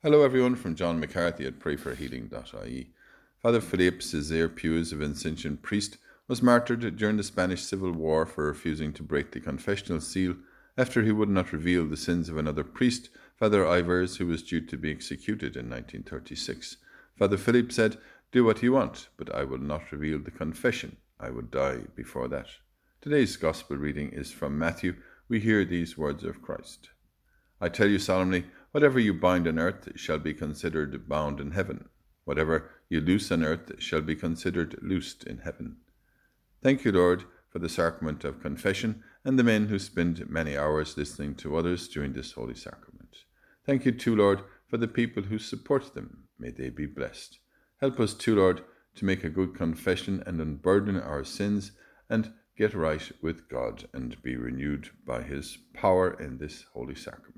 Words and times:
Hello, 0.00 0.22
everyone, 0.22 0.54
from 0.54 0.76
John 0.76 1.00
McCarthy 1.00 1.44
at 1.44 1.58
prayforhealing.ie. 1.58 2.90
Father 3.42 3.60
Philippe 3.60 3.96
Césaire 3.96 4.48
Puez, 4.48 4.92
a 4.92 4.94
Vincentian 4.94 5.60
priest, 5.60 5.98
was 6.28 6.40
martyred 6.40 6.96
during 6.96 7.16
the 7.16 7.24
Spanish 7.24 7.64
Civil 7.64 7.90
War 7.90 8.24
for 8.24 8.46
refusing 8.46 8.92
to 8.92 9.02
break 9.02 9.32
the 9.32 9.40
confessional 9.40 10.00
seal 10.00 10.36
after 10.76 11.02
he 11.02 11.10
would 11.10 11.28
not 11.28 11.52
reveal 11.52 11.84
the 11.84 11.96
sins 11.96 12.28
of 12.28 12.38
another 12.38 12.62
priest, 12.62 13.10
Father 13.40 13.64
Ivers, 13.64 14.18
who 14.18 14.28
was 14.28 14.44
due 14.44 14.60
to 14.60 14.76
be 14.76 14.92
executed 14.92 15.56
in 15.56 15.68
1936. 15.68 16.76
Father 17.18 17.36
Philippe 17.36 17.70
said, 17.72 17.98
Do 18.30 18.44
what 18.44 18.62
you 18.62 18.74
want, 18.74 19.08
but 19.16 19.34
I 19.34 19.42
will 19.42 19.58
not 19.58 19.90
reveal 19.90 20.20
the 20.20 20.30
confession. 20.30 20.98
I 21.18 21.30
would 21.30 21.50
die 21.50 21.80
before 21.96 22.28
that. 22.28 22.46
Today's 23.00 23.36
Gospel 23.36 23.76
reading 23.76 24.10
is 24.10 24.30
from 24.30 24.56
Matthew. 24.56 24.94
We 25.28 25.40
hear 25.40 25.64
these 25.64 25.98
words 25.98 26.22
of 26.22 26.40
Christ. 26.40 26.90
I 27.60 27.68
tell 27.68 27.88
you 27.88 27.98
solemnly, 27.98 28.46
whatever 28.72 28.98
you 28.98 29.14
bind 29.14 29.48
on 29.48 29.58
earth 29.58 29.88
shall 29.96 30.18
be 30.18 30.34
considered 30.34 31.08
bound 31.08 31.40
in 31.40 31.52
heaven. 31.52 31.88
Whatever 32.24 32.70
you 32.88 33.00
loose 33.00 33.32
on 33.32 33.42
earth 33.42 33.72
shall 33.80 34.02
be 34.02 34.14
considered 34.14 34.78
loosed 34.82 35.24
in 35.24 35.38
heaven. 35.38 35.78
Thank 36.62 36.84
you, 36.84 36.92
Lord, 36.92 37.24
for 37.50 37.58
the 37.58 37.68
sacrament 37.68 38.24
of 38.24 38.42
confession 38.42 39.02
and 39.24 39.38
the 39.38 39.44
men 39.44 39.68
who 39.68 39.78
spend 39.78 40.28
many 40.28 40.56
hours 40.56 40.96
listening 40.96 41.34
to 41.36 41.56
others 41.56 41.88
during 41.88 42.12
this 42.12 42.32
holy 42.32 42.54
sacrament. 42.54 43.16
Thank 43.64 43.84
you, 43.84 43.92
too, 43.92 44.14
Lord, 44.14 44.42
for 44.68 44.76
the 44.76 44.88
people 44.88 45.24
who 45.24 45.38
support 45.38 45.94
them. 45.94 46.24
May 46.38 46.50
they 46.50 46.68
be 46.68 46.86
blessed. 46.86 47.38
Help 47.80 47.98
us, 48.00 48.14
too, 48.14 48.36
Lord, 48.36 48.62
to 48.96 49.04
make 49.04 49.24
a 49.24 49.30
good 49.30 49.54
confession 49.54 50.22
and 50.26 50.40
unburden 50.40 50.98
our 50.98 51.24
sins 51.24 51.72
and 52.10 52.32
get 52.56 52.74
right 52.74 53.12
with 53.22 53.48
God 53.48 53.88
and 53.94 54.20
be 54.22 54.36
renewed 54.36 54.90
by 55.06 55.22
His 55.22 55.56
power 55.72 56.20
in 56.20 56.38
this 56.38 56.64
holy 56.74 56.96
sacrament. 56.96 57.37